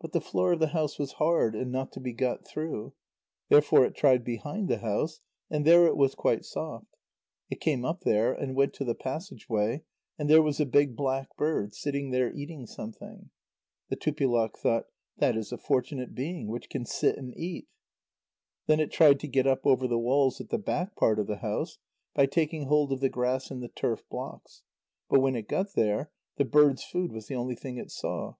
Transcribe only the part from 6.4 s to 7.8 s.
soft. It